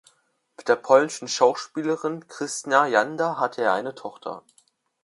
[0.57, 4.41] Mit der polnischen Schauspielerin Krystyna Janda hat er eine Tochter.